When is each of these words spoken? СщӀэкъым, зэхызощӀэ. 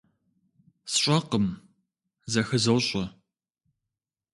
СщӀэкъым, 0.91 1.47
зэхызощӀэ. 2.31 3.03